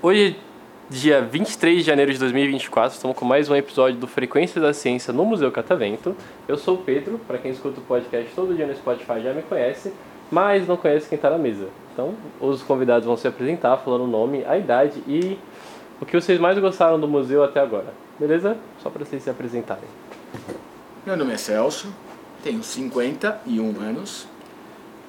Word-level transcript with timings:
Hoje, 0.00 0.36
dia 0.88 1.22
23 1.22 1.78
de 1.78 1.82
janeiro 1.82 2.12
de 2.12 2.20
2024, 2.20 2.94
estamos 2.94 3.16
com 3.16 3.24
mais 3.24 3.50
um 3.50 3.56
episódio 3.56 3.98
do 3.98 4.06
Frequência 4.06 4.60
da 4.60 4.72
Ciência 4.72 5.12
no 5.12 5.24
Museu 5.24 5.50
Catavento. 5.50 6.14
Eu 6.46 6.56
sou 6.56 6.76
o 6.76 6.78
Pedro, 6.78 7.18
para 7.26 7.38
quem 7.38 7.50
escuta 7.50 7.80
o 7.80 7.82
podcast 7.82 8.32
todo 8.32 8.54
dia 8.54 8.64
no 8.64 8.76
Spotify 8.76 9.20
já 9.20 9.32
me 9.32 9.42
conhece, 9.42 9.92
mas 10.30 10.68
não 10.68 10.76
conhece 10.76 11.08
quem 11.08 11.16
está 11.16 11.30
na 11.30 11.38
mesa. 11.38 11.68
Então, 11.92 12.14
os 12.40 12.62
convidados 12.62 13.06
vão 13.06 13.16
se 13.16 13.26
apresentar 13.26 13.76
falando 13.78 14.04
o 14.04 14.06
nome, 14.06 14.44
a 14.46 14.56
idade 14.56 15.02
e 15.08 15.36
o 16.02 16.04
que 16.04 16.20
vocês 16.20 16.38
mais 16.40 16.58
gostaram 16.58 16.98
do 16.98 17.06
museu 17.06 17.44
até 17.44 17.60
agora. 17.60 17.94
Beleza? 18.18 18.56
Só 18.82 18.90
para 18.90 19.04
vocês 19.04 19.22
se 19.22 19.30
apresentarem. 19.30 19.84
Meu 21.06 21.16
nome 21.16 21.32
é 21.32 21.36
Celso, 21.36 21.94
tenho 22.42 22.60
51 22.62 23.80
anos 23.80 24.26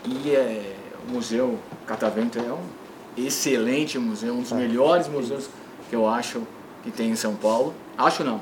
e 0.05 0.31
é, 0.35 0.75
o 1.07 1.11
Museu 1.11 1.57
Catavento 1.87 2.37
é 2.37 2.43
um 2.53 2.61
excelente 3.17 3.97
museu, 3.97 4.35
um 4.35 4.41
dos 4.41 4.51
melhores 4.51 5.07
museus 5.07 5.49
que 5.89 5.95
eu 5.95 6.07
acho 6.07 6.43
que 6.83 6.91
tem 6.91 7.09
em 7.09 7.15
São 7.15 7.35
Paulo. 7.35 7.73
Acho 7.97 8.23
não. 8.23 8.39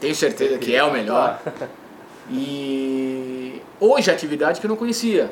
Tenho 0.00 0.14
certeza 0.16 0.58
que 0.58 0.74
é 0.74 0.82
o 0.82 0.92
melhor. 0.92 1.40
E 2.28 3.62
hoje 3.78 4.10
a 4.10 4.12
atividade 4.12 4.58
que 4.58 4.66
eu 4.66 4.68
não 4.68 4.76
conhecia. 4.76 5.30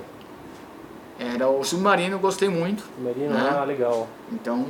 Era 1.18 1.48
o 1.48 1.64
submarino, 1.64 2.14
eu 2.14 2.18
gostei 2.20 2.48
muito. 2.48 2.84
Marina, 3.02 3.34
Né? 3.34 3.50
ah, 3.52 3.64
legal. 3.64 4.06
Então 4.32 4.66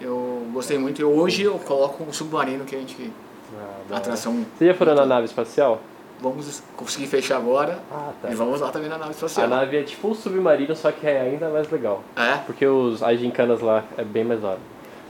eu 0.00 0.46
gostei 0.52 0.78
muito 0.78 1.00
e 1.00 1.04
hoje 1.04 1.42
eu 1.42 1.58
coloco 1.58 2.04
o 2.04 2.12
submarino 2.12 2.64
que 2.64 2.74
a 2.76 2.78
gente. 2.78 3.10
Ah, 3.58 3.94
A 3.94 3.96
atração. 3.98 4.44
Vocês 4.56 4.70
já 4.70 4.74
foram 4.76 4.94
na 4.94 5.06
nave 5.06 5.26
espacial? 5.26 5.80
Vamos 6.20 6.62
conseguir 6.76 7.06
fechar 7.06 7.36
agora 7.36 7.78
Ah, 7.92 8.10
tá. 8.22 8.30
e 8.30 8.34
vamos 8.34 8.60
lá 8.60 8.70
também 8.70 8.88
na 8.88 8.96
nave 8.96 9.10
A 9.10 9.12
espacial. 9.12 9.48
nave 9.48 9.76
é 9.76 9.82
tipo 9.82 10.08
um 10.08 10.14
submarino, 10.14 10.74
só 10.74 10.90
que 10.90 11.06
é 11.06 11.20
ainda 11.20 11.48
mais 11.50 11.70
legal. 11.70 12.02
É? 12.16 12.36
Porque 12.46 12.66
os, 12.66 13.02
as 13.02 13.18
gincanas 13.20 13.60
lá 13.60 13.84
é 13.98 14.02
bem 14.04 14.24
mais 14.24 14.40
da 14.40 14.48
hora. 14.48 14.58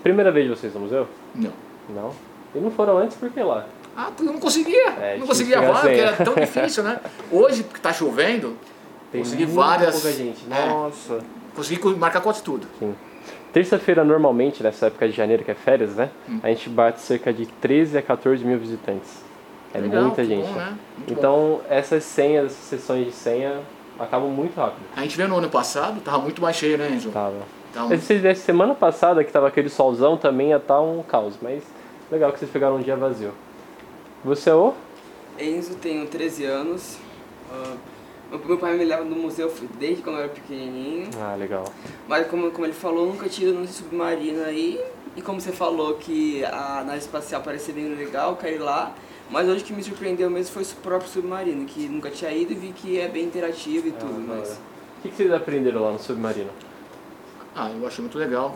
Primeira 0.02 0.30
vez 0.32 0.46
de 0.48 0.54
vocês 0.56 0.74
no 0.74 0.80
museu? 0.80 1.06
Não. 1.34 1.52
Não? 1.88 2.10
E 2.54 2.58
não 2.58 2.70
foram 2.70 2.98
antes 2.98 3.16
porque 3.16 3.40
lá? 3.40 3.66
Ah, 3.96 4.10
porque 4.14 4.28
eu 4.28 4.32
não 4.32 4.40
conseguia. 4.40 4.88
É, 5.00 5.16
não 5.16 5.26
conseguia 5.26 5.58
que 5.60 5.66
vaga, 5.66 5.80
porque 5.80 5.94
era 6.00 6.16
tão 6.24 6.34
difícil, 6.34 6.82
né? 6.82 7.00
Hoje, 7.30 7.62
que 7.64 7.80
tá 7.80 7.92
chovendo, 7.92 8.56
Tem 9.12 9.22
consegui 9.22 9.46
várias. 9.46 9.94
pouca 9.94 10.12
gente. 10.12 10.44
É, 10.50 10.66
Nossa. 10.68 11.20
consegui 11.54 11.80
co- 11.80 11.96
marcar 11.96 12.20
quase 12.20 12.42
tudo. 12.42 12.66
Sim. 12.78 12.94
Terça-feira, 13.56 14.04
normalmente, 14.04 14.62
nessa 14.62 14.88
época 14.88 15.08
de 15.08 15.16
janeiro, 15.16 15.42
que 15.42 15.50
é 15.50 15.54
férias, 15.54 15.96
né? 15.96 16.10
Hum. 16.28 16.40
A 16.42 16.48
gente 16.48 16.68
bate 16.68 17.00
cerca 17.00 17.32
de 17.32 17.46
13 17.46 17.96
a 17.96 18.02
14 18.02 18.44
mil 18.44 18.58
visitantes. 18.58 19.24
É 19.72 19.78
Legal, 19.78 20.02
muita 20.02 20.22
gente. 20.26 20.46
bom, 20.46 20.52
né? 20.52 20.76
Muito 20.98 21.14
bom. 21.14 21.18
Então, 21.18 21.60
essas 21.70 22.04
senhas, 22.04 22.52
essas 22.52 22.64
sessões 22.64 23.06
de 23.06 23.12
senha, 23.12 23.62
acabam 23.98 24.28
muito 24.28 24.54
rápido. 24.60 24.84
A 24.94 25.00
gente 25.00 25.16
veio 25.16 25.30
no 25.30 25.38
ano 25.38 25.48
passado, 25.48 26.02
tava 26.02 26.18
muito 26.18 26.42
mais 26.42 26.54
cheio, 26.54 26.76
né, 26.76 26.90
Enzo? 26.90 27.10
Tava. 27.10 27.32
Então, 27.70 27.88
Se 27.88 27.96
vocês 27.96 28.20
dessem 28.20 28.44
semana 28.44 28.74
passada, 28.74 29.24
que 29.24 29.32
tava 29.32 29.48
aquele 29.48 29.70
solzão, 29.70 30.18
também 30.18 30.50
ia 30.50 30.56
estar 30.56 30.82
um 30.82 31.02
caos. 31.02 31.38
Mas 31.40 31.62
legal 32.12 32.30
que 32.32 32.38
vocês 32.38 32.50
pegaram 32.50 32.76
um 32.76 32.82
dia 32.82 32.94
vazio. 32.94 33.32
Você 34.22 34.50
é 34.50 34.54
o? 34.54 34.74
Enzo, 35.38 35.76
tenho 35.76 36.06
13 36.06 36.44
anos. 36.44 36.98
Ah, 37.50 37.72
meu, 38.30 38.38
meu 38.44 38.58
pai 38.58 38.76
me 38.76 38.84
leva 38.84 39.04
no 39.04 39.16
museu 39.16 39.52
desde 39.78 40.02
quando 40.02 40.16
eu 40.16 40.22
era 40.22 40.28
pequenininho. 40.32 41.08
Ah, 41.20 41.34
legal. 41.36 41.64
Mas 42.08 42.26
como, 42.26 42.50
como 42.50 42.66
ele 42.66 42.72
falou, 42.74 43.06
nunca 43.06 43.28
tinha 43.28 43.50
ido 43.50 43.58
no 43.58 43.66
submarino 43.66 44.42
aí. 44.44 44.80
E 45.16 45.22
como 45.22 45.40
você 45.40 45.52
falou 45.52 45.94
que 45.94 46.44
a 46.44 46.82
nave 46.84 46.98
espacial 46.98 47.40
parecia 47.42 47.72
bem 47.72 47.88
legal, 47.94 48.36
caí 48.36 48.58
lá. 48.58 48.92
Mas 49.30 49.48
hoje 49.48 49.62
o 49.62 49.66
que 49.66 49.72
me 49.72 49.82
surpreendeu 49.82 50.30
mesmo 50.30 50.52
foi 50.52 50.62
o 50.62 50.76
próprio 50.82 51.10
submarino, 51.10 51.64
que 51.64 51.88
nunca 51.88 52.10
tinha 52.10 52.30
ido 52.30 52.52
e 52.52 52.54
vi 52.54 52.72
que 52.72 53.00
é 53.00 53.08
bem 53.08 53.24
interativo 53.24 53.88
e 53.88 53.92
tudo. 53.92 54.14
Ah, 54.18 54.24
mas 54.28 54.50
hora. 54.50 54.58
O 54.98 55.02
que 55.02 55.08
que 55.08 55.16
vocês 55.16 55.32
aprenderam 55.32 55.82
lá 55.82 55.92
no 55.92 55.98
submarino? 55.98 56.50
ah, 57.54 57.70
eu 57.70 57.86
achei 57.86 58.02
muito 58.02 58.18
legal 58.18 58.54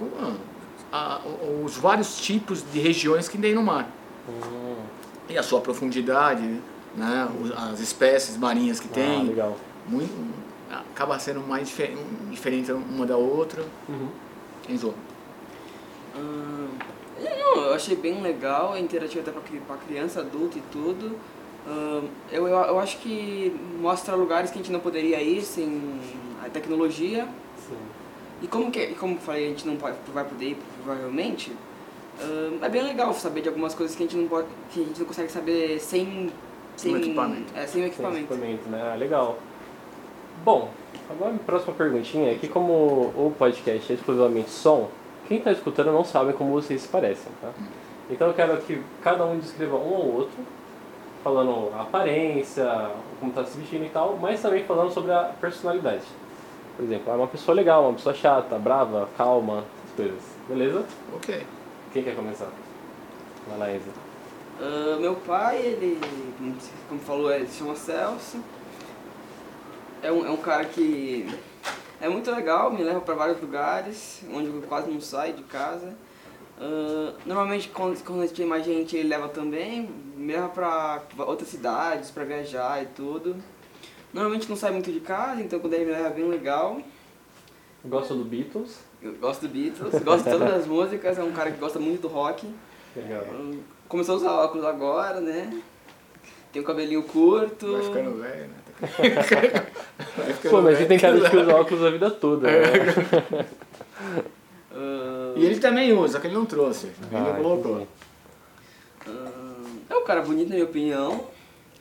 ah, 0.93 1.21
os 1.65 1.77
vários 1.77 2.21
tipos 2.21 2.63
de 2.71 2.79
regiões 2.79 3.29
que 3.29 3.39
tem 3.39 3.55
no 3.55 3.63
mar. 3.63 3.89
Hum, 4.29 4.77
E 5.29 5.39
a 5.39 5.43
sua 5.43 5.61
profundidade, 5.61 6.43
né? 6.43 6.61
Os- 7.43 7.53
As 7.53 7.81
espécies 7.81 8.37
marinhas 8.37 8.81
que 8.81 8.89
ah, 8.89 8.95
tem. 8.95 9.27
legal. 9.29 9.57
muito, 9.87 10.13
acaba 10.71 11.19
sendo 11.19 11.41
mais 11.41 11.69
difer- 11.69 11.97
diferente 12.31 12.71
uma 12.73 13.07
da 13.07 13.17
outra. 13.17 13.65
Uhum. 13.89 14.09
Enzo. 14.69 14.95
Não, 16.15 17.63
eu 17.65 17.75
achei 17.75 17.97
bem 17.97 18.21
legal, 18.23 18.75
é 18.75 18.81
interativo 18.81 19.21
até 19.21 19.33
pra 19.67 19.77
criança, 19.77 20.21
adulto 20.21 20.59
e 20.59 20.63
tudo. 20.73 21.17
Eu, 22.33 22.49
eu, 22.49 22.57
eu 22.57 22.79
acho 22.79 22.99
que 22.99 23.55
mostra 23.81 24.15
lugares 24.15 24.51
que 24.51 24.59
a 24.59 24.63
gente 24.63 24.73
não 24.73 24.81
poderia 24.81 25.21
ir 25.23 25.43
sem 25.43 26.01
a 26.45 26.49
tecnologia. 26.49 27.25
Sim. 27.69 27.77
E 28.43 28.47
como, 28.49 28.71
que, 28.71 28.81
e 28.81 28.95
como 28.95 29.15
eu 29.17 29.21
falei, 29.21 29.47
a 29.47 29.49
gente 29.51 29.67
não 29.67 29.77
pode, 29.77 29.97
vai 30.15 30.25
poder 30.25 30.51
ir 30.51 30.59
provavelmente, 30.83 31.53
é 32.63 32.69
bem 32.69 32.83
legal 32.83 33.13
saber 33.15 33.43
de 33.43 33.49
algumas 33.49 33.75
coisas 33.75 33.95
que 33.97 34.03
a 34.03 34.07
gente 34.07 34.17
não, 34.17 34.29
pode, 34.29 34.47
que 34.71 34.81
a 34.81 34.85
gente 34.85 34.99
não 34.99 35.07
consegue 35.07 35.31
saber 35.31 35.79
sem, 35.81 36.31
sem 36.81 36.95
o 36.95 36.97
equipamento. 36.99 37.53
É, 37.55 37.67
sem 37.67 37.67
o 37.67 37.85
Sem 37.85 37.87
equipamento. 37.87 38.25
equipamento, 38.33 38.69
né? 38.69 38.91
Ah, 38.93 38.97
legal. 38.97 39.39
Bom, 40.45 40.71
agora 41.11 41.35
a 41.35 41.39
próxima 41.39 41.75
perguntinha 41.75 42.33
é 42.33 42.35
que 42.35 42.49
como 42.49 42.73
o 42.73 43.35
podcast 43.39 43.93
é 43.93 43.95
exclusivamente 43.95 44.51
som, 44.51 44.89
quem 45.29 45.39
está 45.39 45.53
escutando 45.53 45.93
não 45.93 46.05
sabe 46.05 46.33
como 46.33 46.53
vocês 46.53 46.81
se 46.83 46.89
parecem, 46.89 47.31
tá? 47.43 47.51
Então 48.09 48.29
eu 48.29 48.35
quero 48.35 48.57
que 48.63 48.83
cada 49.03 49.25
um 49.25 49.39
descreva 49.39 49.77
um 49.77 49.93
ou 49.93 50.15
outro, 50.17 50.39
falando 51.23 51.71
a 51.77 51.83
aparência, 51.83 52.91
como 53.21 53.31
está 53.31 53.45
se 53.45 53.59
vestindo 53.59 53.85
e 53.85 53.91
tal, 53.91 54.19
mas 54.21 54.41
também 54.41 54.65
falando 54.65 54.91
sobre 54.91 55.13
a 55.13 55.25
personalidade. 55.41 56.05
Por 56.77 56.85
exemplo, 56.85 57.13
é 57.13 57.17
uma 57.17 57.27
pessoa 57.29 57.55
legal, 57.55 57.85
uma 57.85 57.93
pessoa 57.93 58.15
chata, 58.15 58.59
brava, 58.59 59.09
calma, 59.19 59.65
essas 59.85 59.97
coisas. 59.97 60.23
Beleza? 60.49 60.85
Ok. 61.15 61.43
Quem 61.93 62.03
quer 62.03 62.17
começar? 62.17 62.49
Vai 63.47 63.59
lá, 63.59 63.75
Enzo. 63.77 64.10
Ah, 64.61 64.99
meu 65.01 65.17
pai, 65.17 65.57
ele, 65.59 65.99
como 66.87 67.01
falou, 67.01 67.33
ele 67.33 67.47
se 67.47 67.59
chama 67.59 67.75
Celso. 67.75 68.39
É 70.03 70.13
um, 70.13 70.27
é 70.27 70.31
um 70.31 70.37
cara 70.37 70.67
que 70.67 71.27
é 72.01 72.09
muito 72.09 72.31
legal, 72.31 72.71
me 72.71 72.83
leva 72.83 73.01
para 73.01 73.15
vários 73.15 73.41
lugares, 73.41 74.23
onde 74.33 74.49
eu 74.49 74.63
quase 74.69 74.91
não 74.91 75.01
saio 75.01 75.33
de 75.33 75.43
casa. 75.45 75.95
Ah, 76.61 77.15
normalmente, 77.25 77.71
quando, 77.71 78.03
quando 78.05 78.31
tem 78.31 78.45
mais 78.45 78.63
gente, 78.65 78.95
ele 78.97 79.09
leva 79.09 79.29
também, 79.29 79.89
me 80.15 80.35
leva 80.35 80.51
para 80.51 81.03
outras 81.25 81.49
cidades, 81.49 82.11
para 82.11 82.25
viajar 82.25 82.83
e 82.83 82.87
tudo. 82.87 83.37
Normalmente 84.13 84.47
não 84.47 84.57
sai 84.57 84.73
muito 84.73 84.93
de 84.93 85.01
casa, 85.01 85.41
então 85.41 85.59
quando 85.59 85.73
ele 85.73 85.87
me 85.87 85.93
leva 85.93 86.09
é 86.09 86.13
bem 86.13 86.29
legal. 86.29 86.83
Gosta 87.83 88.15
do 88.15 88.25
Beatles? 88.25 88.79
Eu 89.01 89.15
gosto 89.15 89.43
do 89.43 89.49
Beatles, 89.49 90.03
gosto 90.03 90.25
de 90.25 90.31
todas 90.31 90.53
as 90.53 90.67
músicas, 90.69 91.19
é 91.19 91.23
um 91.23 91.33
cara 91.33 91.51
que 91.51 91.59
gosta 91.59 91.79
muito 91.79 92.03
do 92.03 92.09
rock. 92.09 92.47
Legal. 92.95 93.25
Hum, 93.33 93.61
Começou 93.91 94.15
a 94.15 94.19
usar 94.19 94.31
óculos 94.33 94.65
agora, 94.65 95.21
né? 95.21 95.53
Tem 96.53 96.63
o 96.63 96.65
cabelinho 96.65 97.03
curto. 97.03 97.73
Vai 97.73 97.83
ficando 97.83 98.21
velho, 98.23 98.47
né? 98.49 98.55
Vai 100.17 100.33
ficando 100.33 100.51
Pô, 100.51 100.63
mas 100.63 100.79
ele 100.79 100.87
tem 100.89 100.99
cara 100.99 101.21
de 101.21 101.29
que 101.29 101.37
usa 101.37 101.55
óculos 101.55 101.85
a 101.85 101.91
vida 101.91 102.11
toda. 102.11 102.49
Né? 102.49 103.47
Ah, 104.73 105.33
E 105.37 105.45
ele 105.45 105.59
também 105.59 105.93
usa, 105.93 106.21
que 106.21 106.29
ele 106.29 106.35
não 106.35 106.47
trouxe. 106.47 106.87
Ele 106.87 106.95
Ah, 107.13 107.21
não 107.21 107.43
colocou. 107.43 107.87
ah, 109.07 109.31
é 109.91 109.95
um 109.97 110.05
cara 110.05 110.23
bonito, 110.23 110.49
na 110.49 110.55
minha 110.55 110.65
opinião. 110.65 111.27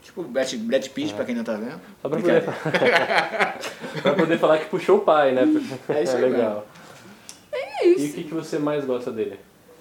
Tipo 0.01 0.23
Brad, 0.23 0.51
Brad 0.55 0.87
Pitt, 0.89 1.13
pra 1.13 1.23
quem 1.23 1.35
não 1.35 1.43
tá 1.43 1.53
vendo. 1.53 1.79
Só 2.01 2.09
pra 2.09 2.19
poder, 2.19 2.43
pra 4.01 4.13
poder 4.15 4.37
falar 4.39 4.57
que 4.57 4.65
puxou 4.65 4.97
o 4.97 5.01
pai, 5.01 5.31
né? 5.33 5.43
É 5.87 6.01
isso 6.03 6.15
aí 6.15 6.21
legal. 6.23 6.65
É 7.51 7.85
E 7.87 7.93
isso. 7.93 8.11
o 8.11 8.15
que, 8.15 8.23
que 8.23 8.33
você 8.33 8.57
mais 8.57 8.83
gosta 8.83 9.11
dele? 9.11 9.39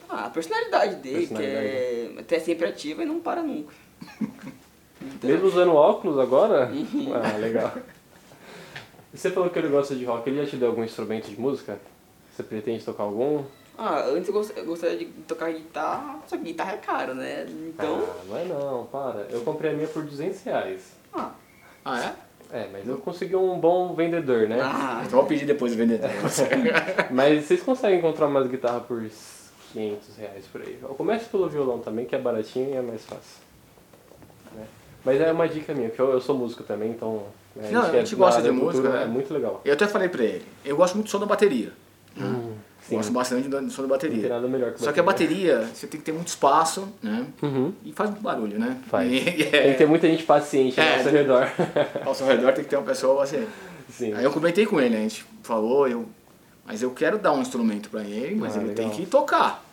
Ah, 0.09 0.27
a 0.27 0.31
personalidade 0.31 0.97
dele, 0.97 1.19
Personalidade. 1.27 1.67
que 1.69 2.17
é 2.17 2.21
até 2.21 2.39
sempre 2.41 2.67
ativa 2.67 3.03
e 3.03 3.07
não 3.07 3.21
para 3.21 3.43
nunca. 3.43 3.73
Então, 5.03 5.29
Mesmo 5.31 5.47
usando 5.47 5.75
óculos 5.75 6.19
agora? 6.19 6.67
Uhum. 6.73 7.13
Ah, 7.15 7.37
legal. 7.37 7.73
E 9.13 9.17
você 9.19 9.31
falou 9.31 9.51
que 9.51 9.59
ele 9.59 9.69
gosta 9.69 9.95
de 9.95 10.05
rock, 10.05 10.29
ele 10.29 10.43
já 10.45 10.51
te 10.51 10.57
deu 10.57 10.69
algum 10.69 10.85
instrumento 10.85 11.29
de 11.29 11.41
música? 11.41 11.79
Você 12.35 12.43
pretende 12.43 12.85
tocar 12.85 13.03
algum? 13.05 13.43
Ah, 13.77 14.01
antes 14.09 14.29
eu 14.29 14.35
gost- 14.35 14.57
eu 14.57 14.65
gostaria 14.65 14.99
de 14.99 15.05
tocar 15.27 15.53
guitarra, 15.53 16.19
só 16.27 16.37
que 16.37 16.43
guitarra 16.45 16.73
é 16.73 16.77
caro, 16.79 17.15
né? 17.15 17.47
Então. 17.49 18.03
Ah, 18.03 18.25
não 18.29 18.37
é 18.37 18.45
não, 18.45 18.87
para. 18.87 19.27
Eu 19.31 19.41
comprei 19.43 19.71
a 19.71 19.75
minha 19.75 19.87
por 19.89 20.03
200 20.03 20.43
reais. 20.43 20.81
Ah, 21.15 21.31
Ah, 21.85 22.01
é? 22.01 22.29
É, 22.51 22.69
mas 22.73 22.89
eu 22.89 22.97
consegui 22.99 23.37
um 23.37 23.59
bom 23.59 23.95
vendedor, 23.95 24.49
né? 24.49 24.59
ah 24.63 25.03
Então 25.05 25.19
eu 25.19 25.23
vou 25.23 25.27
pedir 25.27 25.45
depois 25.47 25.75
o 25.75 25.77
vendedor. 25.77 26.09
Mas 27.13 27.45
vocês 27.45 27.63
conseguem 27.63 27.99
encontrar 27.99 28.27
umas 28.27 28.47
guitarras 28.49 28.85
por 28.85 29.03
500 29.73 30.17
reais 30.17 30.45
por 30.51 30.61
aí. 30.63 30.79
Eu 30.83 30.89
começo 30.91 31.29
pelo 31.31 31.49
violão 31.49 31.79
também, 31.79 32.05
que 32.07 32.15
é 32.15 32.19
baratinho 32.19 32.71
e 32.71 32.77
é 32.77 32.83
mais 32.83 33.03
fácil. 33.05 33.37
né? 34.55 34.65
Mas 35.05 35.21
é 35.21 35.31
uma 35.33 35.49
dica 35.49 35.75
minha, 35.75 35.89
porque 35.89 36.01
eu, 36.03 36.11
eu 36.13 36.21
sou 36.21 36.37
músico 36.37 36.63
também, 36.63 36.91
então... 36.91 37.25
né, 37.55 37.71
Não, 37.71 37.83
a 37.83 37.91
que 37.91 37.97
é 37.97 38.01
gente 38.01 38.17
gosta 38.17 38.43
de 38.43 38.49
cultura, 38.49 38.67
música, 38.73 38.89
né? 38.91 39.03
É 39.05 39.07
muito 39.07 39.33
legal. 39.33 39.61
Eu 39.65 39.73
até 39.75 39.87
falei 39.87 40.09
pra 40.09 40.25
ele, 40.25 40.45
eu 40.65 40.77
gosto 40.77 40.95
muito 40.95 41.07
do 41.07 41.11
som 41.11 41.21
da 41.21 41.27
bateria. 41.27 41.73
Hum. 42.17 42.53
Gosto 42.91 43.13
bastante 43.13 43.49
do 43.49 43.71
som 43.71 43.83
da 43.83 43.89
Não 43.89 43.99
tem 43.99 44.11
bateria. 44.11 44.29
nada 44.31 44.49
melhor 44.49 44.73
que 44.73 44.81
Só 44.81 44.91
que 44.93 44.99
a 44.99 45.03
bateria, 45.03 45.61
você 45.75 45.87
tem 45.87 46.01
que 46.01 46.07
ter 46.07 46.13
muito 46.13 46.29
espaço, 46.29 46.89
né? 47.03 47.27
Uhum. 47.43 47.71
E 47.85 47.93
faz 47.93 48.09
muito 48.11 48.23
barulho, 48.23 48.59
né? 48.59 48.79
Faz. 48.89 49.13
E, 49.13 49.21
Tem 49.45 49.73
que 49.73 49.79
ter 49.79 49.87
muita 49.87 50.09
gente 50.09 50.23
paciente 50.23 50.81
É. 50.81 50.97
ao 50.97 51.03
seu 51.03 51.13
redor. 51.13 51.47
Ao 52.07 52.15
seu 52.15 52.27
redor 52.27 52.53
tem 52.55 52.65
que 52.65 52.71
ter 52.71 52.77
uma 52.77 52.87
pessoa 52.87 53.23
assim. 53.25 53.47
Sim. 53.91 54.15
Aí 54.15 54.25
eu 54.25 54.31
comentei 54.33 54.65
com 54.65 54.81
ele, 54.81 54.97
a 54.97 55.01
gente 55.01 55.25
falou, 55.43 55.87
eu, 55.87 56.07
mas 56.69 56.83
eu 56.83 56.91
quero 56.93 57.19
dar 57.19 57.33
um 57.33 57.41
instrumento 57.41 57.89
pra 57.91 58.03
ele, 58.03 58.35
mas 58.37 58.55
Ah, 58.57 58.61
ele 58.61 58.69
legal. 58.69 58.91
tem 58.91 58.97
que 58.97 59.07
tocar. 59.11 59.65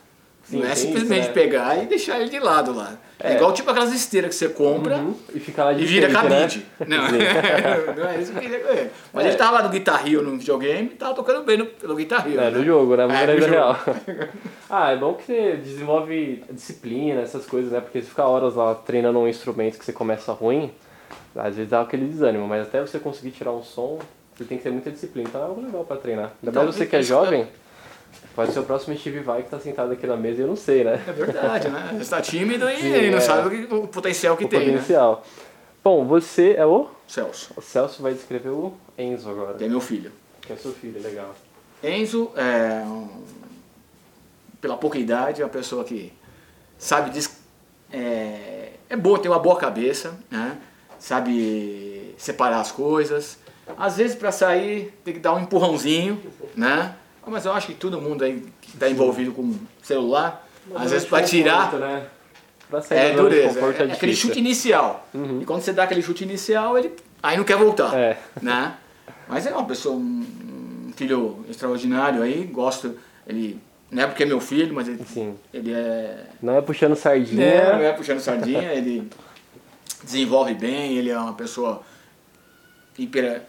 Sim, 0.44 0.58
não 0.58 0.62
é 0.62 0.66
tem 0.66 0.72
isso, 0.74 0.82
simplesmente 0.86 1.26
né? 1.26 1.32
pegar 1.32 1.82
e 1.82 1.86
deixar 1.86 2.20
ele 2.20 2.30
de 2.30 2.38
lado 2.38 2.72
lá. 2.72 2.96
É, 3.18 3.32
É. 3.32 3.36
igual 3.36 3.52
tipo 3.52 3.68
aquelas 3.68 3.92
esteiras 3.92 4.30
que 4.30 4.36
você 4.36 4.48
compra 4.48 4.96
Uhum. 4.98 5.14
E 5.34 5.40
fica 5.40 5.64
lá 5.64 5.72
de 5.72 5.82
e 5.82 5.86
vira 5.86 6.08
frente, 6.08 6.28
cabide. 6.28 6.66
Né? 6.86 6.96
Não, 6.96 7.94
não 8.04 8.08
é 8.10 8.20
isso 8.20 8.30
que 8.32 8.38
eu 8.38 8.42
queria 8.42 8.56
ele. 8.58 8.90
Mas 9.12 9.24
É. 9.24 9.28
ele 9.28 9.36
tava 9.36 9.52
lá 9.58 9.62
no 9.64 9.68
Guitar 9.70 10.06
Hero 10.06 10.22
no 10.22 10.38
videogame 10.38 10.90
e 10.92 10.94
tava 10.96 11.14
tocando 11.14 11.42
bem 11.44 11.56
no, 11.58 11.66
pelo 11.66 11.96
Guitar 11.96 12.24
Hero. 12.28 12.40
É, 12.40 12.50
né? 12.50 12.58
no 12.58 12.64
jogo, 12.64 12.94
né? 12.96 13.06
Mas 13.06 13.28
É, 13.28 13.34
no 13.34 13.46
real. 13.46 13.76
ah, 14.70 14.92
é 14.92 14.96
bom 14.96 15.14
que 15.14 15.24
você 15.24 15.56
desenvolve 15.56 16.44
disciplina, 16.50 17.22
essas 17.22 17.44
coisas, 17.44 17.72
né? 17.72 17.80
Porque 17.80 18.00
se 18.00 18.08
ficar 18.08 18.26
horas 18.28 18.54
lá 18.54 18.72
treinando 18.74 19.18
um 19.18 19.26
instrumento 19.26 19.78
que 19.78 19.84
você 19.84 19.92
começa 19.92 20.32
ruim, 20.32 20.70
às 21.34 21.56
vezes 21.56 21.68
dá 21.70 21.80
aquele 21.80 22.06
desânimo, 22.06 22.46
mas 22.46 22.62
até 22.68 22.80
você 22.80 22.98
conseguir 23.00 23.32
tirar 23.32 23.50
um 23.52 23.62
som, 23.64 23.98
você 24.36 24.44
tem 24.44 24.58
que 24.58 24.64
ter 24.64 24.70
muita 24.70 24.90
disciplina. 24.90 25.28
Então 25.28 25.40
é 25.40 25.44
algo 25.44 25.60
legal 25.60 25.84
pra 25.84 25.96
treinar. 25.96 26.26
Ainda 26.26 26.50
Então, 26.50 26.64
mais 26.64 26.74
você 26.74 26.86
que 26.86 26.96
é 26.96 27.02
jovem, 27.02 27.46
pode 28.34 28.52
ser 28.52 28.58
o 28.60 28.64
próximo 28.64 28.96
Steve 28.96 29.20
Vai 29.20 29.42
que 29.42 29.48
tá 29.50 29.58
sentado 29.58 29.92
aqui 29.92 30.06
na 30.06 30.16
mesa 30.16 30.38
e 30.40 30.42
eu 30.42 30.48
não 30.48 30.56
sei, 30.56 30.84
né? 30.84 31.02
É 31.06 31.12
verdade, 31.12 31.68
né? 31.68 31.88
Você 31.92 32.02
está 32.02 32.20
tímido 32.20 32.68
e 32.70 32.76
Sim, 32.80 33.10
não 33.10 33.18
é. 33.18 33.20
sabe 33.20 33.68
o, 33.70 33.88
potencial 33.88 34.36
que 34.36 34.44
O 34.44 34.48
tem, 34.48 34.66
né? 34.66 34.72
potencial. 34.72 35.24
Bom, 35.82 36.04
você 36.04 36.54
é 36.58 36.66
o? 36.66 36.88
Celso, 37.06 37.52
O 37.56 37.62
Celso 37.62 38.02
vai 38.02 38.12
descrever 38.12 38.48
o 38.50 38.74
Enzo 38.98 39.30
agora. 39.30 39.54
que 39.54 39.64
é 39.64 39.68
meu 39.68 39.80
filho. 39.80 40.10
Que 40.42 40.52
é 40.52 40.56
seu 40.56 40.72
filho, 40.72 41.00
legal. 41.00 41.34
Enzo, 41.82 42.30
é, 42.36 42.82
um- 42.84 43.08
pela 44.60 44.76
pouca 44.76 44.98
idade, 44.98 45.42
é 45.42 45.44
uma 45.44 45.50
pessoa 45.50 45.84
que 45.84 46.12
sabe 46.78 47.10
dis- 47.10 47.38
é, 47.92 48.72
é 48.88 48.96
boa, 48.96 49.18
tem 49.18 49.30
uma 49.30 49.38
boa 49.38 49.56
cabeça, 49.56 50.14
né? 50.30 50.58
sabe 50.98 52.14
separar 52.18 52.60
as 52.60 52.72
coisas. 52.72 53.38
Às 53.76 53.96
vezes 53.96 54.14
para 54.16 54.30
sair 54.32 54.92
tem 55.04 55.14
que 55.14 55.20
dar 55.20 55.34
um 55.34 55.40
empurrãozinho, 55.40 56.20
né? 56.54 56.94
Mas 57.26 57.44
eu 57.44 57.52
acho 57.52 57.66
que 57.66 57.74
todo 57.74 58.00
mundo 58.00 58.22
aí 58.24 58.44
que 58.60 58.70
está 58.74 58.88
envolvido 58.88 59.32
com 59.32 59.54
celular, 59.82 60.46
às 60.74 60.92
vezes 60.92 61.08
para 61.08 61.24
tirar 61.24 61.64
Conforto, 61.64 61.84
né? 61.84 62.06
Pra 62.70 62.82
sair 62.82 62.98
é 62.98 63.14
dureza, 63.14 63.60
é, 63.60 63.82
é 63.88 63.92
aquele 63.92 64.14
chute 64.14 64.38
inicial. 64.38 65.08
Uhum. 65.12 65.40
E 65.42 65.44
quando 65.44 65.62
você 65.62 65.72
dá 65.72 65.84
aquele 65.84 66.02
chute 66.02 66.22
inicial, 66.24 66.78
ele 66.78 66.92
aí 67.22 67.36
não 67.36 67.44
quer 67.44 67.56
voltar 67.56 67.92
É. 67.96 68.16
né? 68.40 68.74
Mas 69.28 69.44
é 69.46 69.50
uma 69.50 69.64
pessoa, 69.64 69.96
um 69.96 70.92
filho 70.94 71.44
extraordinário 71.50 72.22
aí, 72.22 72.44
gosto, 72.44 72.96
ele, 73.26 73.58
não 73.90 74.04
é 74.04 74.06
porque 74.06 74.22
é 74.22 74.26
meu 74.26 74.40
filho, 74.40 74.72
mas 74.72 74.86
ele, 74.86 75.04
Sim. 75.04 75.34
ele 75.52 75.72
é, 75.72 76.26
Não 76.40 76.56
é 76.56 76.60
puxando 76.62 76.94
sardinha. 76.94 77.44
né, 77.44 77.72
não 77.72 77.82
é 77.82 77.92
puxando 77.92 78.20
sardinha, 78.20 78.72
ele 78.72 79.08
desenvolve 80.04 80.54
bem, 80.54 80.96
ele 80.96 81.10
é 81.10 81.18
uma 81.18 81.32
pessoa 81.32 81.82
hiper, 82.96 83.42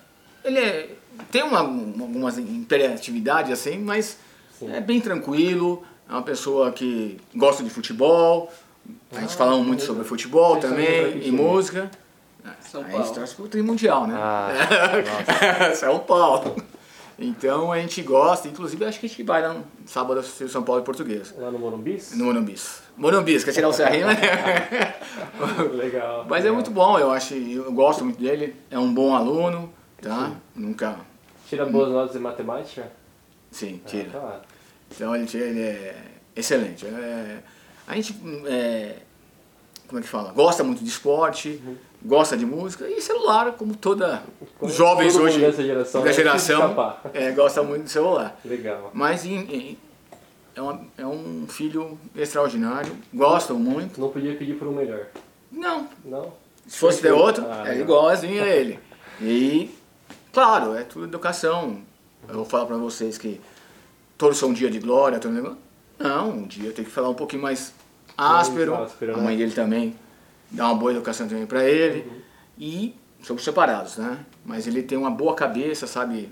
ele 0.44 0.60
é, 0.60 0.90
tem 1.32 1.44
uma, 1.44 1.62
uma- 1.62 2.04
algumas 2.04 2.38
hiperatividades 2.38 3.52
assim, 3.52 3.78
mas 3.80 4.18
Sim. 4.60 4.72
é 4.74 4.80
bem 4.82 5.00
tranquilo, 5.02 5.84
é 6.10 6.14
uma 6.14 6.22
pessoa 6.24 6.72
que 6.72 7.18
gosta 7.36 7.64
de 7.64 7.70
futebol, 7.70 8.52
a 9.16 9.20
gente 9.20 9.36
falamos 9.36 9.66
muito 9.68 9.84
sobre 9.84 10.04
futebol 10.04 10.56
Vocês 10.56 10.70
também, 10.72 11.28
e 11.28 11.32
música. 11.32 11.90
São 12.62 12.82
Aí 12.82 12.88
a 12.88 12.92
Paulo. 12.92 13.06
gente 13.06 13.16
torce 13.16 13.36
pro 13.36 13.48
tri 13.50 13.62
mundial, 13.62 14.08
né? 14.08 14.16
Ah, 14.18 15.72
São 15.76 16.00
Paulo. 16.00 16.56
Então 17.20 17.72
a 17.74 17.80
gente 17.80 18.02
gosta, 18.04 18.48
inclusive 18.48 18.86
acho 18.86 19.00
que 19.00 19.06
a 19.08 19.10
gente 19.10 19.24
vai 19.24 19.42
lá 19.42 19.54
no 19.54 19.66
sábado 19.86 20.20
assistir 20.20 20.48
São 20.50 20.64
Paulo 20.64 20.82
e 20.82 20.86
Português. 20.86 21.34
Lá 21.38 21.50
no 21.52 21.58
Morumbis? 21.60 22.14
No 22.16 22.26
Morumbis. 22.26 22.82
Morumbis, 22.96 23.44
quer 23.44 23.52
tirar 23.54 23.68
o 23.70 23.74
serrinho, 23.74 24.08
né? 24.08 24.16
Legal. 25.74 26.26
Mas 26.30 26.40
é 26.40 26.44
legal. 26.44 26.54
muito 26.56 26.72
bom, 26.72 26.98
eu 27.00 27.12
acho, 27.12 27.34
eu 27.34 27.72
gosto 27.74 28.04
muito 28.04 28.20
dele. 28.22 28.56
É 28.70 28.78
um 28.78 28.94
bom 28.94 29.16
aluno, 29.16 29.74
tá? 30.02 30.32
Nunca. 30.56 31.00
Tira 31.48 31.66
boas 31.66 31.90
notas 31.90 32.16
em 32.16 32.20
matemática? 32.20 32.92
Sim, 33.52 33.82
Ah, 33.86 33.90
tira. 33.90 34.10
tá 34.10 34.20
lá. 34.20 34.42
Então 34.92 35.16
ele, 35.16 35.26
tira- 35.26 35.46
ele 35.46 35.62
é 35.62 35.96
excelente. 36.36 36.86
É, 36.86 37.40
a 37.88 37.96
gente, 37.96 38.16
é, 38.46 38.98
como 39.88 40.00
é 40.00 40.02
que 40.02 40.08
fala? 40.10 40.32
Gosta 40.34 40.64
muito 40.64 40.84
de 40.84 40.90
esporte, 40.90 41.62
gosta 42.04 42.36
de 42.38 42.46
música 42.46 42.88
e 42.88 43.02
celular, 43.02 43.54
como 43.54 43.76
toda 43.76 44.22
Como 44.60 44.70
os 44.72 44.78
jovens 44.78 45.16
hoje 45.16 45.40
dessa 45.40 45.64
geração, 45.64 46.02
da 46.02 46.08
né? 46.08 46.14
geração 46.14 46.76
é, 47.14 47.32
gosta 47.32 47.64
muito 47.64 47.86
de 47.86 47.92
celular. 47.92 48.38
Legal. 48.44 48.92
Mas 48.94 49.26
em- 49.26 49.40
em- 49.50 49.78
é, 50.56 50.62
uma- 50.62 50.82
é 50.98 51.06
um 51.06 51.46
filho 51.48 51.98
extraordinário, 52.16 52.92
gostam 53.14 53.58
muito. 53.58 54.00
Não 54.02 54.10
podia 54.10 54.36
pedir 54.36 54.56
por 54.56 54.68
um 54.68 54.74
melhor. 54.74 55.08
Não, 55.52 55.88
Não? 56.04 56.34
se 56.68 56.78
fosse 56.78 57.02
ter 57.02 57.12
outro, 57.14 57.46
Ah, 57.50 57.60
é 57.66 57.70
legal. 57.70 57.84
igualzinho 57.84 58.44
a 58.44 58.48
ele. 58.48 58.80
E, 59.20 59.72
claro, 60.32 60.76
é 60.76 60.84
tudo 60.84 61.06
educação. 61.06 61.82
Eu 62.28 62.36
vou 62.36 62.46
falar 62.46 62.66
pra 62.66 62.78
vocês 62.78 63.18
que 63.18 63.40
todos 64.18 64.38
são 64.38 64.50
um 64.50 64.54
dia 64.54 64.70
de 64.70 64.80
glória, 64.80 65.20
todo 65.20 65.34
negócio. 65.34 65.58
Não, 66.00 66.30
um 66.32 66.44
dia 66.48 66.72
tem 66.72 66.84
que 66.86 66.92
falar 66.92 67.10
um 67.10 67.14
pouquinho 67.14 67.42
mais 67.42 67.74
áspero. 68.18 68.76
áspero, 68.76 69.14
a 69.14 69.18
né? 69.18 69.24
mãe 69.24 69.38
dele 69.38 69.52
também 69.52 69.96
dá 70.52 70.66
uma 70.66 70.76
boa 70.76 70.92
educação 70.92 71.28
também 71.28 71.46
pra 71.46 71.64
ele. 71.64 72.02
Uhum. 72.08 72.18
E 72.60 72.96
somos 73.24 73.44
separados, 73.44 73.98
né? 73.98 74.20
Mas 74.46 74.68
ele 74.68 74.84
tem 74.84 74.98
uma 74.98 75.12
boa 75.12 75.34
cabeça, 75.36 75.88
sabe? 75.88 76.30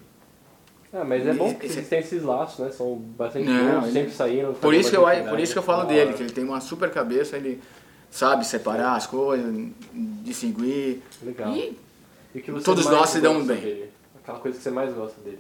Ah, 0.94 1.04
mas 1.04 1.26
é 1.28 1.34
bom 1.34 1.54
que 1.54 1.66
Esse- 1.66 1.80
eles 1.80 1.90
têm 1.90 2.00
esses 2.00 2.24
laços, 2.24 2.60
né? 2.66 2.72
São 2.72 2.96
bastante 2.96 3.48
Não, 3.50 3.82
bons, 3.82 3.84
ele- 3.88 3.92
sempre 3.94 4.12
saindo. 4.14 4.54
Por 4.54 4.74
isso, 4.74 4.90
que 4.90 4.96
eu, 4.98 5.04
por 5.30 5.40
isso 5.40 5.52
que 5.54 5.60
eu 5.60 5.64
falo 5.64 5.84
dele, 5.86 6.14
que 6.14 6.24
ele 6.24 6.32
tem 6.32 6.44
uma 6.46 6.62
super 6.62 6.90
cabeça, 6.92 7.36
ele 7.36 7.62
sabe 8.10 8.46
separar 8.46 8.96
as 8.96 9.06
coisas, 9.06 9.54
distinguir. 10.24 11.02
Legal. 11.22 11.54
E 11.54 11.78
E 12.36 12.42
que 12.42 12.52
você 12.52 12.66
todos 12.66 12.86
nós 12.86 13.10
se 13.10 13.20
gosta 13.22 13.44
bem. 13.44 13.62
dele? 13.62 13.92
Aquela 14.22 14.40
coisa 14.40 14.58
que 14.58 14.64
você 14.64 14.70
mais 14.72 14.94
gosta 14.94 15.20
dele. 15.22 15.40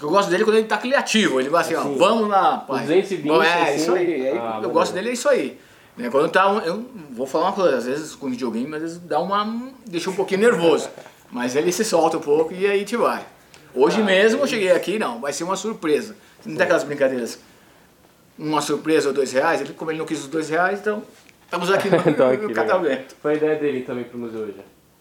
eu 0.00 0.08
gosto 0.08 0.30
dele 0.30 0.42
é 0.42 0.44
quando 0.46 0.56
ele 0.56 0.66
tá 0.66 0.78
criativo, 0.78 1.40
ele 1.40 1.48
vai 1.50 1.60
assim, 1.62 1.74
ó, 1.74 1.82
Sim. 1.82 1.96
vamos 1.96 2.28
lá, 2.28 2.58
pai. 2.58 2.80
220, 2.86 3.26
Bom, 3.28 3.42
é, 3.42 3.62
assim, 3.70 3.82
isso 3.82 3.94
aí. 3.94 4.26
é, 4.26 4.30
ah, 4.30 4.32
eu 4.32 4.54
legal. 4.56 4.70
gosto 4.70 4.92
dele 4.94 5.10
é 5.10 5.12
isso 5.12 5.28
aí. 5.28 5.58
Né, 5.96 6.08
Quando 6.10 6.30
tá, 6.30 6.44
eu 6.64 6.86
vou 7.10 7.26
falar 7.26 7.46
uma 7.46 7.52
coisa, 7.52 7.76
às 7.76 7.84
vezes 7.86 8.14
com 8.14 8.30
videogame, 8.30 8.72
às 8.76 8.80
vezes 8.82 8.98
dá 8.98 9.18
uma, 9.18 9.70
deixa 9.86 10.08
um 10.08 10.14
pouquinho 10.14 10.40
nervoso. 10.40 10.88
Mas 11.30 11.54
ele 11.56 11.70
se 11.72 11.84
solta 11.84 12.16
um 12.16 12.20
pouco 12.20 12.54
e 12.54 12.66
aí 12.66 12.78
gente 12.78 12.96
vai. 12.96 13.26
Hoje 13.74 14.00
Ah, 14.00 14.04
mesmo 14.04 14.38
eu 14.40 14.46
entendi. 14.46 14.50
cheguei 14.50 14.72
aqui, 14.72 14.98
não, 14.98 15.20
vai 15.20 15.32
ser 15.32 15.44
uma 15.44 15.56
surpresa. 15.56 16.16
Não 16.46 16.54
tem 16.54 16.62
aquelas 16.64 16.84
brincadeiras, 16.84 17.38
uma 18.38 18.62
surpresa 18.62 19.08
ou 19.08 19.14
dois 19.14 19.32
reais, 19.32 19.60
ele, 19.60 19.72
como 19.74 19.90
ele 19.90 19.98
não 19.98 20.06
quis 20.06 20.20
os 20.20 20.28
dois 20.28 20.48
reais, 20.48 20.78
então 20.78 21.02
estamos 21.44 21.70
aqui 21.70 21.90
no, 21.90 21.96
Então, 22.08 22.30
aqui, 22.30 22.42
no 22.44 22.54
catavento. 22.54 23.16
Foi 23.20 23.32
a 23.32 23.34
ideia 23.34 23.56
dele 23.56 23.82
também 23.82 24.04
pro 24.04 24.16
museu 24.18 24.40
hoje? 24.42 24.54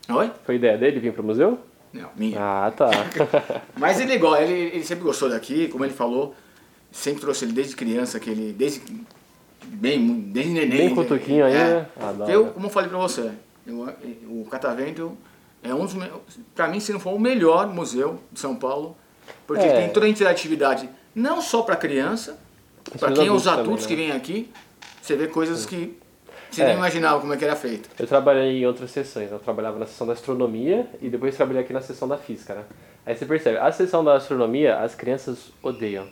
Oi? 0.10 0.32
Foi 0.46 0.56
a 0.56 0.58
ideia 0.58 0.78
dele 0.78 1.00
vir 1.00 1.14
pro 1.14 1.24
museu? 1.24 1.60
Não, 1.94 2.10
minha. 2.16 2.38
Ah, 2.40 2.72
tá. 2.72 2.90
Mas 3.78 4.00
ele, 4.00 4.18
go- 4.18 4.36
ele, 4.36 4.54
ele 4.76 4.84
sempre 4.84 5.04
gostou 5.04 5.30
daqui, 5.30 5.68
como 5.68 5.84
ele 5.86 5.94
falou, 5.94 6.36
sempre 6.92 7.22
trouxe 7.22 7.46
ele 7.46 7.54
desde 7.54 7.76
criança, 7.76 8.20
que 8.20 8.30
ele, 8.30 8.54
desde 8.54 8.82
bem, 9.66 10.20
desde 10.32 10.52
neném. 10.54 10.88
Bem 10.88 10.96
cutuquinho 10.96 11.46
é, 11.46 11.48
ainda. 11.48 11.90
Ah, 12.00 12.12
da 12.12 12.26
Eu, 12.30 12.44
hora. 12.44 12.52
como 12.54 12.66
eu 12.68 12.70
falei 12.70 12.90
pra 12.90 12.98
você, 13.00 13.32
eu- 13.66 13.82
o 14.30 14.46
Catavento 14.50 15.18
é 15.64 15.74
um 15.74 15.86
dos, 15.86 15.96
pra 16.56 16.68
mim, 16.68 16.80
se 16.80 16.94
não 16.94 17.00
for 17.00 17.14
o 17.14 17.20
melhor 17.20 17.68
museu 17.74 18.20
de 18.32 18.40
São 18.40 18.56
Paulo, 18.56 18.96
porque 19.46 19.66
É. 19.66 19.82
tem 19.82 19.90
toda 19.90 20.06
a 20.06 20.10
interatividade, 20.10 20.90
não 21.16 21.42
só 21.42 21.62
para 21.64 21.76
criança, 21.76 22.38
para 23.00 23.12
quem 23.12 23.28
é 23.28 23.32
os 23.32 23.48
adultos 23.48 23.84
também, 23.86 23.98
que 23.98 24.08
vêm 24.08 24.12
aqui, 24.16 24.50
você 25.02 25.16
vê 25.16 25.28
coisas 25.28 25.66
que 25.66 25.98
você 26.50 26.62
É. 26.62 26.66
nem 26.68 26.76
imaginava 26.78 27.20
como 27.20 27.34
é 27.34 27.38
que 27.38 27.46
era 27.46 27.56
feito. 27.56 27.90
Eu 28.00 28.08
trabalhei 28.08 28.62
em 28.62 28.66
outras 28.66 28.92
sessões. 28.92 29.32
Eu 29.32 29.40
trabalhava 29.40 29.78
na 29.80 29.86
seção 29.86 30.06
da 30.08 30.14
astronomia 30.14 30.88
e 31.02 31.10
depois 31.10 31.36
trabalhei 31.36 31.62
aqui 31.64 31.74
na 31.74 31.82
seção 31.82 32.08
da 32.08 32.18
física, 32.18 32.54
né? 32.56 32.64
Aí 33.06 33.16
você 33.16 33.26
percebe, 33.26 33.58
a 33.58 33.72
seção 33.72 34.04
da 34.04 34.16
astronomia, 34.16 34.78
as 34.80 34.94
crianças 34.96 35.52
odeiam. 35.64 36.06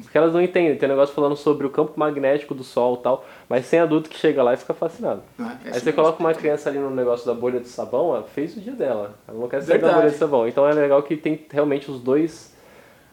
Porque 0.00 0.16
elas 0.16 0.32
não 0.32 0.40
entendem. 0.40 0.74
Tem 0.76 0.88
um 0.88 0.92
negócio 0.92 1.14
falando 1.14 1.36
sobre 1.36 1.66
o 1.66 1.70
campo 1.70 1.92
magnético 1.96 2.54
do 2.54 2.64
Sol 2.64 2.96
e 2.98 3.02
tal, 3.02 3.24
mas 3.48 3.68
tem 3.68 3.78
adulto 3.78 4.08
que 4.08 4.18
chega 4.18 4.42
lá 4.42 4.54
e 4.54 4.56
fica 4.56 4.72
fascinado. 4.72 5.22
Não 5.38 5.50
é? 5.50 5.58
Aí 5.66 5.80
você 5.80 5.92
coloca 5.92 6.18
uma 6.18 6.32
criança 6.32 6.70
ali 6.70 6.78
no 6.78 6.88
negócio 6.90 7.26
da 7.26 7.34
bolha 7.34 7.60
de 7.60 7.68
sabão, 7.68 8.14
ela 8.14 8.24
fez 8.24 8.56
o 8.56 8.60
dia 8.60 8.72
dela. 8.72 9.14
Ela 9.28 9.38
não 9.38 9.48
quer 9.48 9.60
sair 9.60 9.68
da 9.68 9.72
Verdade. 9.74 9.94
bolha 9.96 10.10
de 10.10 10.16
sabão. 10.16 10.48
Então 10.48 10.66
é 10.66 10.72
legal 10.72 11.02
que 11.02 11.14
tem 11.16 11.44
realmente 11.50 11.90
os 11.90 12.00
dois. 12.00 12.51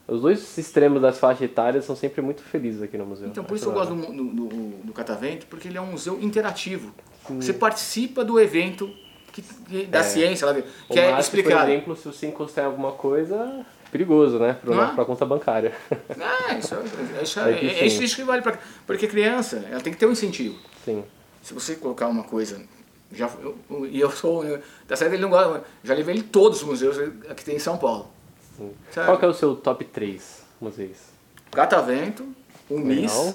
Os 0.10 0.22
dois 0.22 0.58
extremos 0.58 1.02
das 1.02 1.18
faixas 1.20 1.44
etárias 1.44 1.86
são 1.86 1.96
sempre 1.96 2.22
muito 2.22 2.42
felizes 2.42 2.82
aqui 2.82 2.98
no 2.98 3.06
museu. 3.06 3.28
Então, 3.28 3.44
por 3.44 3.56
isso 3.56 3.68
eu 3.70 3.72
gosto 3.74 3.94
da 3.96 4.08
do, 4.08 4.14
do, 4.14 4.48
do- 4.86 4.94
Catavento, 4.94 5.46
porque 5.48 5.68
ele 5.68 5.78
é 5.78 5.82
um 5.82 5.86
museu 5.92 6.20
interativo. 6.22 6.92
Você 7.30 7.54
participa 7.54 8.26
do 8.26 8.40
evento 8.40 8.90
que, 9.32 9.42
que- 9.42 9.86
da 9.86 10.00
É. 10.00 10.04
ciência, 10.04 10.48
lá, 10.48 10.54
O 10.90 10.94
que 10.94 11.00
é 11.00 11.20
explicado. 11.20 11.66
Por 11.66 11.72
exemplo, 11.72 11.96
se 11.96 12.06
você 12.08 12.28
encostar 12.28 12.64
em 12.64 12.68
alguma 12.68 12.92
coisa, 12.94 13.64
perigoso, 13.92 14.40
né? 14.40 14.58
Não 14.64 14.84
é? 14.84 14.94
pra 14.96 15.06
conta 15.06 15.26
bancária. 15.26 15.74
Ah, 16.20 16.56
isso, 16.56 16.74
é- 16.76 17.22
isso, 17.24 17.40
É 17.40 17.52
é, 17.52 17.66
é 17.82 17.86
isso, 17.88 17.98
sim. 17.98 18.04
isso 18.04 18.16
que 18.16 18.24
vale 18.24 18.42
pra, 18.42 18.58
Porque 18.88 19.08
criança, 19.08 19.64
ela 19.70 19.80
tem 19.80 19.94
que 19.94 20.00
ter 20.00 20.08
um 20.08 20.12
incentivo. 20.12 20.58
Sim. 20.84 21.04
Se 21.44 21.54
você 21.54 21.76
colocar 21.76 22.08
uma 22.08 22.24
coisa. 22.24 22.60
Já, 23.12 23.30
eu- 23.42 23.56
eu- 23.70 23.86
e 23.88 24.00
eu 24.00 24.12
sou. 24.12 24.44
eu- 24.44 24.60
Tá 24.88 24.96
certo, 24.96 25.14
ele 25.14 25.22
não 25.22 25.30
gosta. 25.30 25.64
Já 25.84 25.94
levei 25.94 26.16
ele 26.16 26.24
todos 26.24 26.62
os 26.62 26.68
museus 26.68 26.98
que 27.36 27.46
tem 27.46 27.56
em 27.56 27.60
São 27.60 27.78
Paulo. 27.78 28.12
Sim. 28.60 28.74
Sabe? 28.92 29.08
Qual 29.08 29.18
que 29.18 29.26
é 29.26 29.28
o 29.28 29.34
seu 29.34 29.56
top 29.56 29.84
3 29.86 30.44
museus. 30.62 30.98
Catavento, 31.52 32.28
o 32.70 32.78
MIS 32.78 33.12
Legal. 33.12 33.34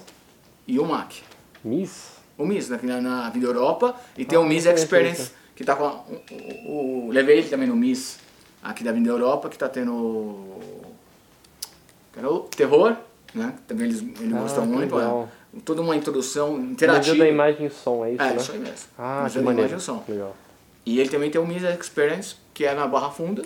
e 0.69 0.78
o 0.78 0.85
MAC. 0.87 1.23
Miss? 1.64 2.12
O 2.38 2.45
MIS, 2.47 2.69
né, 2.69 2.78
na, 2.83 3.00
na 3.00 3.31
Vida 3.31 3.47
Europa, 3.47 3.95
e 4.16 4.25
tem 4.25 4.37
Ah, 4.38 4.40
o 4.40 4.45
MIS 4.45 4.62
interessante. 4.64 4.85
Experience, 4.85 5.33
que 5.57 5.64
tá 5.64 5.75
com. 5.76 5.85
a- 5.85 5.95
o, 5.95 6.23
o- 6.69 7.07
o- 7.09 7.11
levei 7.11 7.38
ele 7.38 7.49
também 7.49 7.66
no 7.69 7.75
MIS 7.76 8.19
aqui 8.62 8.85
da 8.85 8.93
Vida 8.93 9.09
Europa, 9.11 9.49
que 9.49 9.57
tá 9.59 9.69
tendo. 9.69 10.45
era 12.16 12.31
o 12.31 12.40
Terror, 12.40 12.97
né? 13.35 13.54
Também 13.66 13.87
eles, 13.87 14.00
eles 14.00 14.33
Ah, 14.35 14.40
gostam 14.40 14.66
muito. 14.66 14.95
legal. 14.95 15.28
é, 15.57 15.61
toda 15.64 15.81
uma 15.83 15.97
introdução 15.97 16.52
Museu 16.52 16.71
interativa. 16.71 17.16
da 17.16 17.28
imagem 17.28 17.66
e 17.66 17.71
som, 17.71 18.04
é 18.04 18.12
isso, 18.12 18.23
É, 18.23 18.31
né? 18.31 18.37
isso 18.37 18.52
aí 18.52 18.59
mesmo. 18.59 18.87
Ah, 18.99 19.23
Museu 19.25 19.43
da 19.43 19.47
maneiro. 19.47 19.71
Imagem 19.71 19.78
e 19.78 19.81
Som. 19.81 20.04
Legal. 20.09 20.37
E 20.87 21.00
ele 21.00 21.09
também 21.09 21.31
tem 21.31 21.40
o 21.40 21.47
MIS 21.47 21.62
Experience, 21.81 22.37
que 22.52 22.64
é 22.64 22.75
na 22.75 22.87
Barra 22.87 23.11
Funda, 23.11 23.45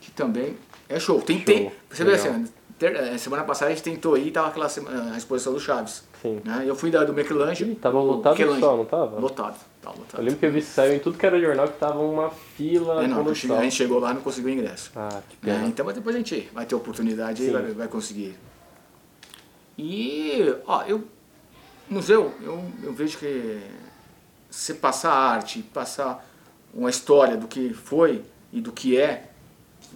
que 0.00 0.10
também 0.12 0.56
é 0.88 0.98
show. 1.00 1.20
Tem, 1.22 1.40
Show. 1.64 1.72
você 1.90 2.04
vê 2.04 2.14
assim, 2.14 2.46
ter- 2.78 2.94
eh, 2.96 3.18
semana 3.18 3.44
passada 3.44 3.70
a 3.70 3.74
gente 3.74 3.82
tentou 3.82 4.16
ir, 4.16 4.30
tava 4.30 4.48
aquela 4.48 4.68
semana, 4.68 5.12
a 5.14 5.16
exposição 5.18 5.52
do 5.52 5.60
Chaves. 5.60 6.04
Sim. 6.22 6.40
Né? 6.44 6.64
Eu 6.66 6.74
fui 6.74 6.90
da 6.90 7.04
do. 7.04 7.12
Ih, 7.12 7.74
tava 7.76 8.00
lotado 8.00 8.36
sol, 8.60 8.76
não 8.78 8.84
tava? 8.84 9.18
Lotado, 9.20 9.56
tava 9.82 9.96
Eu 9.96 10.00
lotado. 10.00 10.22
lembro 10.22 10.38
que 10.38 10.46
eu 10.46 10.52
vi 10.52 10.62
saiu 10.62 10.94
em 10.94 10.98
tudo 10.98 11.16
que 11.18 11.24
era 11.26 11.38
jornal 11.40 11.68
que 11.68 11.78
tava 11.78 12.00
uma 12.00 12.30
fila 12.30 13.04
É, 13.04 13.06
não, 13.06 13.18
eu 13.24 13.30
a 13.30 13.62
gente 13.62 13.74
chegou 13.74 13.98
lá 14.00 14.10
e 14.10 14.14
não 14.14 14.20
conseguiu 14.22 14.50
ingresso. 14.50 14.90
Ah, 14.96 15.20
que 15.28 15.46
né? 15.46 15.54
pena. 15.54 15.68
Então 15.68 15.84
mas 15.86 15.94
depois 15.94 16.14
a 16.16 16.18
gente 16.18 16.48
vai 16.52 16.66
ter 16.66 16.74
oportunidade 16.74 17.42
e 17.42 17.46
Sim. 17.46 17.52
vai, 17.52 17.62
vai 17.72 17.88
conseguir. 17.88 18.36
E, 19.76 20.54
ó, 20.66 20.82
eu, 20.84 21.04
museu, 21.88 22.34
eu, 22.42 22.64
eu 22.82 22.92
vejo 22.92 23.16
que 23.18 23.60
você 24.50 24.74
passar 24.74 25.12
arte, 25.12 25.62
passar 25.62 26.26
uma 26.74 26.90
história 26.90 27.36
do 27.36 27.46
que 27.46 27.72
foi 27.72 28.22
e 28.52 28.60
do 28.60 28.72
que 28.72 28.98
é 28.98 29.27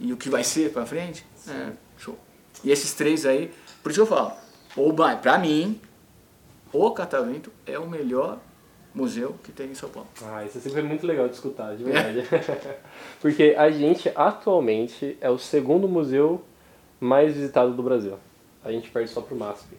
e 0.03 0.13
o 0.13 0.17
que 0.17 0.29
vai 0.29 0.45
ser 0.45 0.71
pra 0.73 0.85
frente, 0.85 1.25
é 1.49 1.71
show. 1.97 2.19
E 2.63 2.71
esses 2.71 2.93
três 2.93 3.25
aí, 3.25 3.51
por 3.83 3.91
isso 3.91 3.99
que 4.05 4.13
eu 4.13 4.17
falo, 4.17 4.33
o 4.77 4.93
Ba- 4.93 5.17
pra 5.17 5.39
mim, 5.39 5.81
o 6.73 6.91
Catavento 6.91 7.51
é 7.67 7.79
o 7.79 7.89
melhor 7.89 8.39
museu 8.95 9.35
que 9.43 9.51
tem 9.53 9.71
em 9.71 9.75
São 9.75 9.89
Paulo. 9.89 10.09
Ah, 10.23 10.45
isso 10.45 10.61
sempre 10.61 10.81
é 10.81 10.83
muito 10.83 11.07
legal 11.07 11.27
de 11.29 11.35
escutar, 11.35 11.75
de 11.77 11.85
verdade. 11.85 12.27
Porque 13.21 13.55
a 13.57 13.71
gente 13.71 14.11
atualmente 14.15 15.17
é 15.21 15.31
o 15.31 15.39
segundo 15.39 15.89
museu 15.89 16.43
mais 17.01 17.35
visitado 17.35 17.73
do 17.73 17.83
Brasil. 17.83 18.19
A 18.65 18.71
gente 18.71 18.91
perde 18.91 19.11
só 19.11 19.21
pro 19.21 19.35
MASP. 19.37 19.77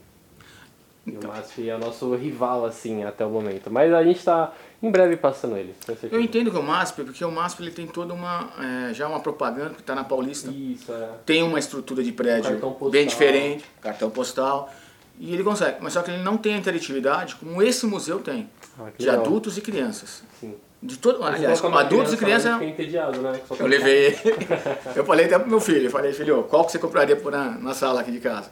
E 1.05 1.11
o 1.11 1.27
MASP 1.27 1.69
é 1.69 1.75
o 1.75 1.79
nosso 1.79 2.15
rival, 2.15 2.65
assim, 2.65 3.03
até 3.03 3.25
o 3.25 3.29
momento. 3.29 3.69
Mas 3.69 3.93
a 3.93 4.01
gente 4.03 4.23
tá 4.23 4.53
em 4.81 4.89
breve 4.89 5.17
passando 5.17 5.57
ele. 5.57 5.75
Eu 6.09 6.21
entendo 6.21 6.49
que 6.49 6.57
o 6.57 6.63
MASP, 6.63 7.03
porque 7.03 7.25
o 7.25 7.31
MASP 7.31 7.61
ele 7.61 7.71
tem 7.71 7.85
toda 7.87 8.13
uma, 8.13 8.49
é, 8.89 8.93
já 8.93 9.07
uma 9.07 9.19
propaganda 9.19 9.71
que 9.71 9.81
está 9.81 9.93
na 9.93 10.05
Paulista, 10.05 10.49
Isso, 10.49 10.91
é. 10.93 11.09
tem 11.25 11.43
uma 11.43 11.59
estrutura 11.59 12.01
de 12.01 12.11
prédio 12.13 12.57
bem 12.89 13.05
diferente, 13.05 13.65
cartão 13.81 14.09
postal, 14.09 14.71
e 15.19 15.33
ele 15.33 15.43
consegue, 15.43 15.77
mas 15.81 15.93
só 15.93 16.01
que 16.01 16.09
ele 16.09 16.23
não 16.23 16.37
tem 16.37 16.55
a 16.55 16.57
interatividade 16.57 17.35
como 17.35 17.61
esse 17.61 17.85
museu 17.85 18.19
tem, 18.19 18.49
Ah, 18.79 18.89
de 18.97 19.05
legal. 19.05 19.25
adultos 19.25 19.57
e 19.57 19.61
crianças. 19.61 20.23
Sim. 20.39 20.55
De 20.85 20.97
todo, 20.97 21.23
aliás, 21.23 21.63
adultos 21.63 22.11
e 22.11 22.17
criança 22.17 22.49
lá, 22.49 22.57
crianças, 22.57 22.79
entediado, 22.79 23.21
né? 23.21 23.39
Só 23.47 23.55
eu 23.55 23.67
levei. 23.67 24.17
Eu 24.93 25.05
falei 25.05 25.27
até 25.27 25.39
pro 25.39 25.49
meu 25.49 25.61
filho, 25.61 25.85
eu 25.85 25.89
falei, 25.89 26.11
filho, 26.11 26.43
qual 26.43 26.65
que 26.65 26.73
você 26.73 26.77
compraria 26.77 27.15
por 27.15 27.31
na, 27.31 27.51
na 27.51 27.73
sala 27.73 28.01
aqui 28.01 28.11
de 28.11 28.19
casa? 28.19 28.51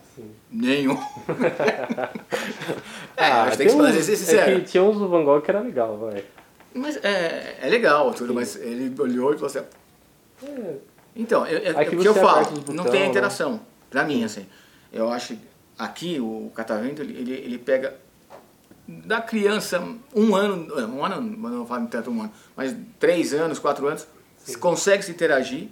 Nenhum. 0.49 0.95
é, 3.17 3.25
a 3.25 3.45
gente 3.47 3.57
tem 3.57 3.67
que 3.67 3.75
fazer 3.75 4.01
ser 4.01 4.13
é 4.13 4.15
sincero. 4.15 4.59
que 4.61 4.65
tinha 4.65 4.81
uns 4.81 4.97
do 4.97 5.09
Van 5.09 5.25
Gogh 5.25 5.41
que 5.41 5.51
era 5.51 5.59
legal, 5.59 5.97
vai. 5.97 6.23
Mas 6.73 6.95
é, 7.03 7.57
é 7.61 7.69
legal 7.69 8.13
tudo, 8.13 8.33
mas 8.33 8.55
ele 8.55 8.95
olhou 8.97 9.33
e 9.33 9.37
falou 9.37 9.47
assim, 9.47 9.59
É, 10.43 10.75
Então, 11.13 11.45
é, 11.45 11.67
é, 11.67 11.71
o 11.71 11.99
que 11.99 12.07
eu 12.07 12.15
falo, 12.15 12.43
os 12.43 12.49
não 12.69 12.77
botão, 12.77 12.91
tem 12.91 13.01
né? 13.01 13.07
interação. 13.07 13.59
Pra 13.89 14.05
mim, 14.05 14.23
assim, 14.23 14.47
eu 14.93 15.11
acho 15.11 15.35
que 15.35 15.41
aqui 15.77 16.17
o 16.17 16.49
catavento, 16.55 17.01
ele, 17.01 17.11
ele, 17.19 17.33
ele 17.33 17.57
pega 17.57 17.93
da 19.05 19.21
criança 19.21 19.81
um 20.15 20.35
ano, 20.35 20.67
um 20.87 21.03
ano, 21.05 21.21
não 21.21 21.65
falo 21.65 21.87
tanto 21.87 22.09
um 22.11 22.21
ano, 22.21 22.31
mas 22.55 22.75
três 22.99 23.33
anos, 23.33 23.59
quatro 23.59 23.87
anos, 23.87 24.07
se 24.37 24.57
consegue 24.57 25.03
se 25.03 25.11
interagir 25.11 25.69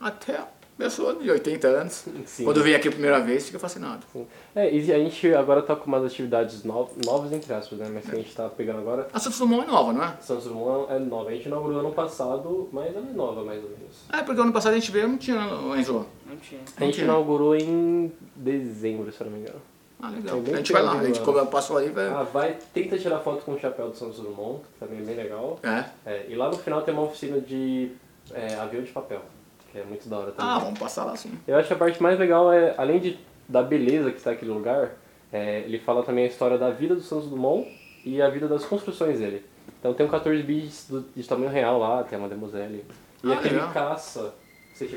até 0.00 0.36
a 0.36 0.48
pessoa 0.76 1.14
de 1.14 1.30
80 1.30 1.66
anos. 1.68 2.04
Sim. 2.26 2.44
Quando 2.44 2.62
vem 2.62 2.74
aqui 2.74 2.88
a 2.88 2.90
primeira 2.90 3.20
vez, 3.20 3.46
fica 3.46 3.58
fascinado. 3.58 4.04
Sim. 4.12 4.26
É, 4.54 4.72
e 4.74 4.92
a 4.92 4.98
gente 4.98 5.32
agora 5.34 5.62
tá 5.62 5.76
com 5.76 5.86
umas 5.86 6.04
atividades 6.04 6.64
no- 6.64 6.88
novas, 7.04 7.32
entre 7.32 7.52
aspas, 7.54 7.78
né? 7.78 7.88
Mas 7.92 8.04
que 8.04 8.10
a 8.10 8.14
gente 8.16 8.34
tá 8.34 8.48
pegando 8.48 8.80
agora. 8.80 9.06
A 9.12 9.18
Santos 9.20 9.38
Dumont 9.38 9.62
é 9.68 9.70
nova, 9.70 9.92
não 9.92 10.02
é? 10.02 10.16
Santos 10.20 10.44
Dumont 10.46 10.90
é 10.90 10.98
nova. 10.98 11.28
A 11.30 11.32
gente 11.34 11.46
inaugurou 11.46 11.80
ano 11.80 11.92
passado, 11.92 12.68
mas 12.72 12.94
ela 12.96 13.06
é 13.08 13.12
nova, 13.12 13.44
mais 13.44 13.62
ou 13.62 13.70
menos. 13.70 13.96
Ah, 14.08 14.22
porque 14.24 14.40
ano 14.40 14.52
passado 14.52 14.72
a 14.72 14.78
gente 14.78 14.90
veio, 14.90 15.06
não 15.06 15.18
tinha, 15.18 15.38
Enzo. 15.78 16.06
Não 16.28 16.36
tinha. 16.36 16.60
A 16.76 16.84
gente 16.84 16.94
tinha. 16.94 17.04
inaugurou 17.04 17.54
em 17.54 18.10
dezembro, 18.34 19.12
se 19.12 19.20
eu 19.20 19.26
não 19.26 19.34
me 19.34 19.40
engano. 19.42 19.60
Ah, 20.02 20.10
legal. 20.10 20.42
É 20.48 20.52
A 20.52 20.56
gente 20.56 20.72
vai 20.72 20.82
lá, 20.82 20.98
a 20.98 21.04
gente 21.04 21.20
né? 21.20 21.24
como 21.24 21.46
passou 21.46 21.76
ali, 21.78 21.88
vai... 21.90 22.08
Ah, 22.08 22.24
vai, 22.24 22.58
tenta 22.74 22.98
tirar 22.98 23.20
foto 23.20 23.44
com 23.44 23.52
o 23.52 23.58
chapéu 23.58 23.88
do 23.88 23.96
Santos 23.96 24.18
Dumont, 24.18 24.60
que 24.64 24.80
também 24.80 24.98
é 24.98 25.02
bem 25.02 25.14
legal. 25.14 25.60
É. 25.62 25.84
É, 26.04 26.26
e 26.28 26.34
lá 26.34 26.50
no 26.50 26.58
final 26.58 26.82
tem 26.82 26.92
uma 26.92 27.04
oficina 27.04 27.40
de 27.40 27.92
é, 28.32 28.56
avião 28.56 28.82
de 28.82 28.90
papel, 28.90 29.22
que 29.70 29.78
é 29.78 29.84
muito 29.84 30.08
da 30.08 30.18
hora 30.18 30.32
também. 30.32 30.50
Ah, 30.52 30.58
vamos 30.58 30.78
passar 30.78 31.04
lá 31.04 31.14
sim. 31.16 31.30
Eu 31.46 31.56
acho 31.56 31.68
que 31.68 31.74
a 31.74 31.76
parte 31.76 32.02
mais 32.02 32.18
legal 32.18 32.52
é, 32.52 32.74
além 32.76 32.98
de, 32.98 33.16
da 33.48 33.62
beleza 33.62 34.10
que 34.10 34.18
está 34.18 34.32
aquele 34.32 34.50
lugar, 34.50 34.90
é, 35.32 35.60
ele 35.60 35.78
fala 35.78 36.02
também 36.02 36.24
a 36.24 36.28
história 36.28 36.58
da 36.58 36.70
vida 36.70 36.96
do 36.96 37.00
Santos 37.00 37.28
Dumont 37.28 37.68
e 38.04 38.20
a 38.20 38.28
vida 38.28 38.48
das 38.48 38.64
construções 38.64 39.20
dele. 39.20 39.46
Então 39.78 39.94
tem 39.94 40.04
um 40.04 40.08
14 40.08 40.42
bis 40.42 40.90
de 41.14 41.22
tamanho 41.22 41.50
real 41.50 41.78
lá, 41.78 42.02
tem 42.02 42.18
a 42.18 42.22
Mademoiselle. 42.22 42.84
E 43.22 43.30
Ah, 43.30 43.34
aquele 43.34 43.54
legal. 43.54 43.72
caça. 43.72 44.34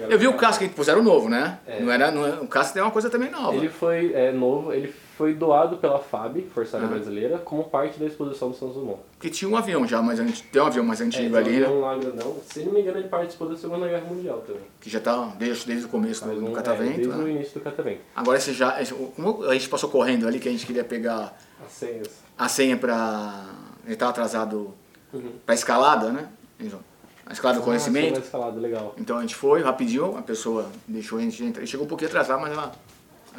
Eu 0.10 0.18
vi 0.18 0.28
o 0.28 0.34
casco 0.36 0.64
que 0.64 0.70
puseram 0.74 1.04
novo, 1.04 1.30
né? 1.30 1.60
É. 1.68 1.80
Não 1.82 1.92
era, 1.92 2.10
não 2.12 2.26
é- 2.26 2.40
o 2.42 2.48
casco 2.48 2.74
tem 2.74 2.82
uma 2.82 2.92
coisa 2.92 3.10
também 3.10 3.30
nova. 3.30 3.56
Ele 3.56 3.70
foi 3.70 4.14
é, 4.14 4.32
novo, 4.32 4.74
ele 4.74 4.88
foi 5.18 5.34
doado 5.34 5.78
pela 5.78 6.00
FAB, 6.00 6.42
Força 6.54 6.78
Aérea 6.78 6.90
Ah. 6.90 6.94
Brasileira, 6.96 7.38
como 7.38 7.64
parte 7.66 8.00
da 8.00 8.06
exposição 8.06 8.50
do 8.50 8.56
Santos 8.56 8.76
Dumont. 8.76 9.00
Porque 9.14 9.30
tinha 9.30 9.50
um 9.50 9.56
avião 9.56 9.88
já 9.88 10.00
antigo, 10.00 10.48
tem 10.52 10.62
um 10.62 10.66
avião 10.66 10.84
mais 10.86 11.00
É, 11.02 11.04
antigo 11.04 11.30
tem 11.30 11.38
ali, 11.56 11.64
um 11.66 11.82
lá 11.82 11.98
grandão. 11.98 12.36
Se 12.46 12.64
não 12.64 12.74
me 12.74 12.82
engano, 12.82 12.98
ele 12.98 13.08
participou 13.08 13.48
da 13.50 13.56
Segunda 13.56 13.88
Guerra 13.88 14.06
Mundial 14.06 14.40
também. 14.40 14.64
que 14.82 14.90
já 14.90 15.00
tá 15.00 15.34
desde, 15.38 15.68
desde 15.68 15.86
o 15.86 15.90
começo 15.90 16.26
Mas 16.26 16.36
do, 16.38 16.46
do 16.46 16.52
é, 16.52 16.56
catavento. 16.56 16.96
desde 16.98 17.14
o 17.14 17.18
né? 17.18 17.30
início 17.32 17.54
do 17.60 17.64
catavento. 17.64 18.02
Agora 18.16 18.38
esse 18.38 18.54
já, 18.54 18.78
como 19.16 19.44
a 19.46 19.54
gente 19.54 19.70
passou 19.70 19.90
correndo 19.90 20.28
ali, 20.28 20.40
que 20.40 20.50
a 20.50 20.52
gente 20.52 20.66
queria 20.66 20.84
pegar 20.84 21.38
As 21.66 21.72
senhas. 21.72 22.10
a 22.38 22.48
senha 22.50 22.76
pra... 22.78 23.46
Ele 23.86 23.96
tava 23.96 24.12
atrasado 24.12 24.74
Uhum. 25.14 25.32
pra 25.46 25.54
escalada, 25.56 26.12
né? 26.12 26.28
Enzo? 26.60 26.80
A 27.26 27.34
escalada 27.34 27.60
do 27.60 27.64
Ah, 27.64 27.66
conhecimento. 27.66 28.20
escalado, 28.20 28.60
legal. 28.60 28.94
Então 28.98 29.18
a 29.18 29.22
gente 29.22 29.36
foi 29.36 29.62
rapidinho, 29.62 30.16
a 30.18 30.22
pessoa 30.22 30.70
deixou 30.88 31.18
a 31.18 31.22
gente 31.22 31.44
entrar. 31.44 31.62
Ele 31.62 31.68
chegou 31.68 31.86
um 31.86 31.90
pouquinho 31.90 32.10
atrasado, 32.10 32.40
mas 32.42 32.52
ela 32.54 32.72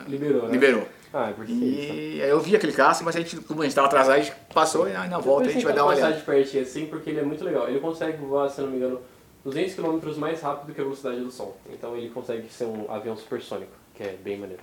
Liberou, 0.08 0.42
né? 0.42 0.52
liberou. 0.52 0.86
Ah, 1.14 1.30
é 1.30 1.32
porque. 1.32 1.52
E 1.52 2.20
aí 2.22 2.28
eu 2.28 2.40
vi 2.40 2.54
aquele 2.54 2.72
casco, 2.72 3.04
mas 3.04 3.16
a 3.16 3.20
gente, 3.20 3.36
como 3.38 3.62
a 3.62 3.64
gente 3.64 3.74
tava 3.74 3.86
atrasado, 3.86 4.14
a 4.16 4.20
gente 4.20 4.32
passou 4.52 4.88
e 4.88 4.94
aí 4.94 5.08
na 5.08 5.18
volta 5.18 5.48
a 5.48 5.52
gente 5.52 5.64
vai 5.64 5.72
dar 5.72 5.84
uma 5.84 5.94
olhada. 5.94 6.14
de 6.14 6.22
pertinho 6.22 6.62
assim, 6.62 6.86
porque 6.86 7.08
ele 7.10 7.20
é 7.20 7.22
muito 7.22 7.42
legal. 7.44 7.68
Ele 7.68 7.80
consegue 7.80 8.18
voar, 8.18 8.50
se 8.50 8.60
não 8.60 8.68
me 8.68 8.76
engano, 8.76 9.00
200 9.44 9.74
km 9.74 10.18
mais 10.18 10.40
rápido 10.42 10.74
que 10.74 10.80
a 10.80 10.84
velocidade 10.84 11.20
do 11.20 11.30
som. 11.30 11.56
Então 11.72 11.96
ele 11.96 12.10
consegue 12.10 12.46
ser 12.52 12.64
um 12.64 12.84
avião 12.90 13.16
supersônico, 13.16 13.70
que 13.94 14.02
é 14.02 14.16
bem 14.22 14.36
maneiro. 14.36 14.62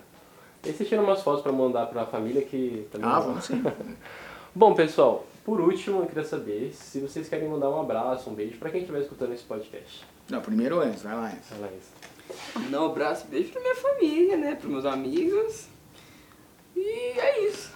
E 0.65 0.71
você 0.71 0.85
tira 0.85 1.01
umas 1.01 1.21
fotos 1.21 1.41
pra 1.41 1.51
mandar 1.51 1.87
pra 1.87 2.05
família 2.05 2.41
que 2.43 2.87
também 2.91 3.09
Ah, 3.09 3.19
vamos 3.19 3.45
sim. 3.45 3.63
Bom, 4.53 4.75
pessoal, 4.75 5.25
por 5.43 5.59
último, 5.59 6.01
eu 6.01 6.05
queria 6.05 6.23
saber 6.23 6.73
se 6.73 6.99
vocês 6.99 7.27
querem 7.27 7.49
mandar 7.49 7.69
um 7.69 7.81
abraço, 7.81 8.29
um 8.29 8.33
beijo 8.33 8.57
pra 8.57 8.69
quem 8.69 8.81
estiver 8.81 9.01
escutando 9.01 9.33
esse 9.33 9.43
podcast. 9.43 10.05
Não, 10.29 10.41
primeiro 10.41 10.79
o 10.79 10.83
Enzo, 10.83 11.03
vai 11.03 11.15
lá, 11.15 11.31
Enzo. 11.31 11.41
Fala 11.49 11.69
isso. 11.77 12.59
Mandar 12.59 12.81
um 12.81 12.85
abraço, 12.85 13.27
beijo 13.27 13.51
pra 13.51 13.61
minha 13.61 13.75
família, 13.75 14.37
né? 14.37 14.55
Pros 14.55 14.71
meus 14.71 14.85
amigos. 14.85 15.67
E 16.75 17.19
é 17.19 17.47
isso. 17.47 17.71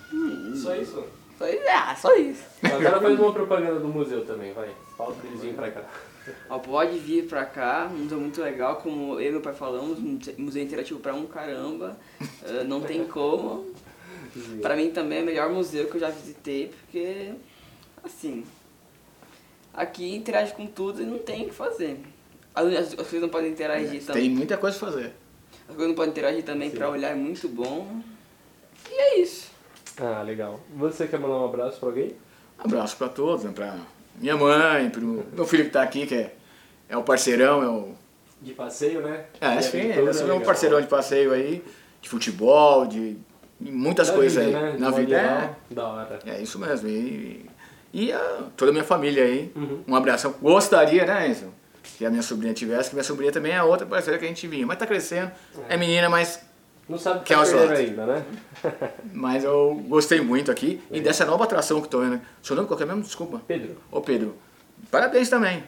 Só 0.62 0.76
isso? 0.76 1.04
Só 1.38 1.48
isso. 1.48 1.64
Ah, 1.70 1.96
só 1.96 2.16
isso. 2.16 2.44
Agora 2.64 3.02
faz 3.02 3.20
uma 3.20 3.34
propaganda 3.34 3.80
do 3.80 3.88
museu 3.88 4.26
também, 4.26 4.54
vai. 4.54 4.70
Fala 4.98 5.14
pra 5.14 5.28
eles 5.28 5.42
virem 5.42 5.56
pra 5.56 5.72
cá. 5.72 5.84
Ó, 6.50 6.60
pode 6.60 6.98
vir 6.98 7.28
pra 7.28 7.46
cá, 7.46 7.90
um 7.92 8.00
museu 8.00 8.20
muito 8.20 8.42
legal, 8.42 8.78
como 8.78 9.20
eu 9.20 9.30
e 9.30 9.32
meu 9.32 9.42
pai 9.42 9.54
falamos, 9.54 10.00
um 10.00 10.20
museu 10.38 10.62
interativo 10.62 11.00
pra 11.00 11.14
um 11.14 11.26
caramba, 11.26 11.98
eh, 12.44 12.64
não 12.66 12.82
tem 12.82 13.06
como. 13.06 13.66
Pra 14.62 14.76
mim 14.76 14.92
também 14.92 15.20
é 15.20 15.22
o 15.22 15.26
melhor 15.26 15.50
museu 15.50 15.88
que 15.88 15.96
eu 15.96 16.02
já 16.02 16.10
visitei, 16.10 16.68
porque, 16.68 17.32
assim, 18.08 18.44
aqui 19.74 20.16
interage 20.16 20.54
com 20.54 20.66
tudo 20.66 21.02
e 21.02 21.06
não 21.06 21.20
tem 21.20 21.44
o 21.44 21.50
que 21.50 21.54
fazer. 21.54 22.00
As, 22.54 22.66
as 22.74 22.94
coisas 22.96 23.22
não 23.22 23.30
podem 23.30 23.52
interagir 23.52 24.04
também. 24.04 24.24
Tem 24.24 24.32
muita 24.32 24.58
coisa 24.58 24.78
pra 24.78 24.90
fazer. 24.92 25.14
As 25.70 25.76
coisas 25.76 25.88
não 25.88 25.96
podem 25.96 26.12
interagir 26.12 26.44
também 26.44 26.72
Sim. 26.72 26.78
pra 26.78 26.90
olhar, 26.90 27.12
é 27.12 27.16
muito 27.16 27.48
bom. 27.48 28.02
E 28.90 28.94
é 28.94 29.20
isso. 29.20 29.52
Ah, 30.00 30.22
legal. 30.22 30.60
Você 30.76 31.08
quer 31.08 31.20
mandar 31.20 31.36
um 31.36 31.46
abraço 31.46 31.80
pra 31.80 31.90
alguém? 31.90 32.16
Abraço 32.58 32.98
pra 32.98 33.10
todos, 33.10 33.44
né? 33.44 33.52
pra 33.54 33.76
minha 34.16 34.36
mãe, 34.36 34.90
pro 34.90 35.26
meu 35.32 35.46
filho 35.46 35.66
que 35.66 35.70
tá 35.72 35.84
aqui, 35.84 36.08
que 36.08 36.16
é, 36.16 36.36
é 36.90 36.98
o 36.98 37.04
parceirão, 37.04 37.64
é 37.64 37.70
o. 37.70 37.96
De 38.42 38.54
passeio, 38.54 39.02
né? 39.02 39.26
É, 39.42 39.62
sim, 39.62 39.80
aventura, 39.80 40.12
esse 40.12 40.22
é 40.24 40.34
um 40.34 40.42
parceirão 40.42 40.80
de 40.82 40.88
passeio 40.88 41.34
aí, 41.34 41.64
de 42.02 42.10
futebol, 42.10 42.86
de, 42.86 43.18
de 43.60 43.72
muitas 43.72 44.10
Da 44.10 44.14
coisas 44.14 44.44
vida, 44.44 44.58
aí. 44.58 44.74
Né? 44.74 44.78
Na 44.80 44.92
vida 44.92 45.18
é. 45.18 45.74
Da 45.74 45.88
hora. 45.88 46.20
É 46.26 46.42
isso 46.42 46.60
mesmo. 46.60 46.88
E, 46.88 47.50
e 48.00 48.12
a- 48.14 48.44
toda 48.56 48.70
a 48.70 48.74
minha 48.74 48.84
família 48.84 49.24
aí. 49.24 49.52
Uhum. 49.56 49.82
Um 49.88 49.96
abração. 49.96 50.36
Gostaria, 50.42 51.04
né, 51.06 51.28
Enzo? 51.28 51.52
Que 51.98 52.06
a 52.06 52.10
minha 52.12 52.22
sobrinha 52.22 52.54
tivesse, 52.54 52.90
que 52.90 52.96
minha 52.96 53.04
sobrinha 53.04 53.32
também 53.32 53.54
é 53.54 53.64
outra 53.64 53.86
parceira 53.88 54.20
que 54.20 54.26
a 54.26 54.28
gente 54.28 54.46
vinha. 54.48 54.68
Mas 54.68 54.78
tá 54.78 54.86
crescendo. 54.86 55.32
É, 55.68 55.76
menina, 55.78 56.08
mas 56.10 56.40
Não 56.88 56.98
sabe 56.98 57.20
Que 57.20 57.26
que 57.26 57.34
é 57.34 57.36
é 57.36 57.40
o 57.40 57.72
ainda, 57.72 58.06
né? 58.06 58.26
Mas 59.14 59.44
eu 59.44 59.76
gostei 59.88 60.22
muito 60.22 60.52
aqui. 60.52 60.80
E 60.92 61.02
dessa 61.02 61.26
nova 61.26 61.44
atração 61.44 61.82
que 61.82 61.90
tô 61.90 62.00
vendo. 62.00 62.22
Seu 62.42 62.56
nome 62.56 62.68
qual 62.68 62.78
que 62.78 62.84
é 62.84 62.86
mesmo? 62.86 63.02
Desculpa. 63.02 63.42
Pedro. 63.48 63.76
Ô 63.92 64.00
Pedro, 64.00 64.36
parabéns 64.92 65.28
também. 65.30 65.64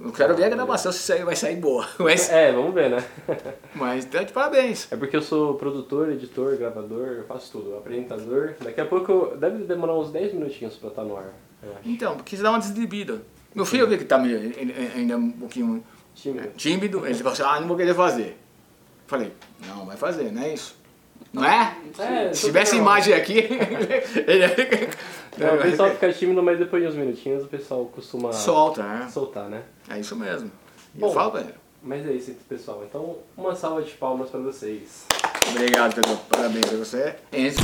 Eu 0.00 0.10
quero 0.10 0.34
ver 0.34 0.44
a 0.44 0.48
gravação 0.48 0.90
se 0.90 1.22
vai 1.22 1.36
sair 1.36 1.54
boa. 1.56 1.86
Mas, 2.00 2.28
É, 2.30 2.50
vamos 2.52 2.74
ver, 2.74 2.90
né? 2.90 3.04
mas 3.74 4.04
tá 4.06 4.24
de 4.24 4.32
parabéns. 4.32 4.90
É 4.90 4.96
porque 4.96 5.16
eu 5.16 5.22
sou 5.22 5.54
produtor, 5.54 6.10
editor, 6.10 6.56
gravador, 6.56 7.06
eu 7.18 7.24
faço 7.24 7.52
tudo. 7.52 7.76
Apresentador. 7.76 8.54
Daqui 8.60 8.80
a 8.80 8.86
pouco 8.86 9.36
deve 9.36 9.62
demorar 9.64 9.94
uns 9.96 10.10
10 10.10 10.32
minutinhos 10.34 10.74
pra 10.76 10.88
estar 10.88 11.04
no 11.04 11.16
ar. 11.16 11.32
Acho. 11.72 11.80
Então, 11.88 12.16
porque 12.16 12.36
você 12.36 12.42
dá 12.42 12.50
uma 12.50 12.58
desdebida. 12.58 13.22
Meu 13.54 13.64
filho 13.64 13.82
eu 13.84 13.88
vi 13.88 13.98
que 13.98 14.04
tá 14.04 14.18
meio- 14.18 14.52
ainda 14.96 15.16
um 15.16 15.30
pouquinho 15.30 15.84
Tímido. 16.14 16.48
tímido. 16.56 17.06
Ele 17.06 17.14
falou 17.14 17.32
assim, 17.32 17.42
ah, 17.42 17.60
não 17.60 17.68
vou 17.68 17.76
querer 17.76 17.94
fazer. 17.94 18.38
Falei, 19.06 19.32
não, 19.66 19.84
vai 19.86 19.96
fazer, 19.96 20.32
não 20.32 20.42
é 20.42 20.54
isso? 20.54 20.76
Não 21.32 21.44
é? 21.44 21.76
É, 21.98 22.32
Se 22.32 22.46
tivesse 22.46 22.76
imagem 22.76 23.14
aqui, 23.14 23.38
ele... 24.26 24.88
Não, 25.38 25.54
o 25.56 25.62
pessoal 25.62 25.90
fica 25.90 26.12
tímido, 26.12 26.42
mas 26.42 26.58
depois 26.58 26.82
de 26.82 26.88
uns 26.88 26.94
minutinhos 26.94 27.44
o 27.44 27.48
pessoal 27.48 27.84
costuma 27.86 28.32
Solta, 28.32 28.82
né? 28.82 29.08
soltar, 29.10 29.48
né? 29.48 29.62
É 29.88 29.98
isso 29.98 30.14
mesmo. 30.16 30.50
E 30.94 30.98
Bom. 30.98 31.08
eu 31.08 31.12
falo 31.12 31.32
pra 31.32 31.40
ele. 31.40 31.54
Mas 31.82 32.06
é 32.06 32.12
isso, 32.12 32.32
pessoal. 32.48 32.82
Então, 32.88 33.18
uma 33.36 33.54
salva 33.54 33.82
de 33.82 33.90
palmas 33.92 34.30
pra 34.30 34.40
vocês. 34.40 35.04
Obrigado, 35.50 35.94
Pedro. 35.94 36.16
Parabéns 36.30 36.66
pra 36.66 36.78
você. 36.78 37.16
Enzo. 37.32 37.58